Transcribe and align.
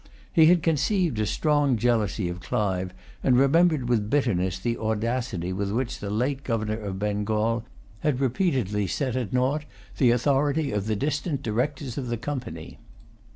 He 0.33 0.47
had 0.47 0.63
conceived 0.63 1.19
a 1.19 1.27
strong 1.27 1.77
jealousy 1.77 2.27
of 2.27 2.39
Clive, 2.39 2.91
and 3.21 3.37
remembered 3.37 3.87
with 3.87 4.09
bitterness 4.09 4.57
the 4.57 4.75
audacity 4.79 5.53
with 5.53 5.69
which 5.71 5.99
the 5.99 6.09
late 6.09 6.43
governor 6.43 6.79
of 6.79 6.97
Bengal 6.97 7.65
had 7.99 8.19
repeatedly 8.19 8.87
set 8.87 9.15
at 9.15 9.31
nought 9.31 9.63
the 9.97 10.09
authority 10.09 10.71
of 10.71 10.87
the 10.87 10.95
distant 10.95 11.43
Directors 11.43 11.99
of 11.99 12.07
the 12.07 12.17
Company. 12.17 12.79